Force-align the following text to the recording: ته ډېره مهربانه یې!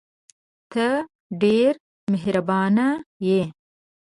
ته 0.71 0.87
ډېره 1.41 1.75
مهربانه 2.11 2.87
یې! 3.27 3.41